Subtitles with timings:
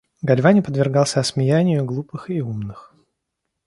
[0.23, 2.95] Гальвани подвергался осмеянию глупых и умных.